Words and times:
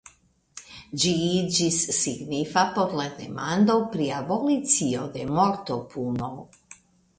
Ĝi 1.01 1.11
iĝis 1.25 1.77
signifa 1.97 2.63
por 2.79 2.97
la 3.01 3.05
demando 3.21 3.77
pri 3.93 4.09
abolicio 4.23 5.07
de 5.19 5.29
mortopuno. 5.39 6.35